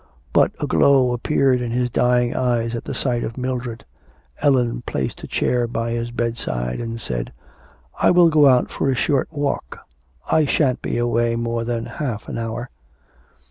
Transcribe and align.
But 0.33 0.51
a 0.59 0.65
glow 0.65 1.11
appeared 1.13 1.61
in 1.61 1.69
his 1.69 1.91
dying 1.91 2.35
eyes 2.35 2.73
at 2.73 2.85
the 2.85 2.95
sight 2.95 3.23
of 3.23 3.37
Mildred. 3.37 3.85
Ellen 4.41 4.81
placed 4.81 5.21
a 5.21 5.27
chair 5.27 5.67
by 5.67 5.91
his 5.91 6.09
bedside 6.09 6.79
and 6.79 6.99
said: 6.99 7.31
'I 7.99 8.09
will 8.09 8.29
go 8.29 8.47
out 8.47 8.71
for 8.71 8.89
a 8.89 8.95
short 8.95 9.31
walk. 9.31 9.87
I 10.31 10.45
shan't 10.47 10.81
be 10.81 10.97
away 10.97 11.35
more 11.35 11.63
than 11.63 11.85
half 11.85 12.27
an 12.27 12.39
hour.' 12.39 12.71